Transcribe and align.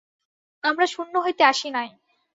আমরা 0.63 0.85
শূন্য 0.85 1.13
হইতে 1.17 1.43
আসি 1.43 1.67
নাই। 1.71 1.89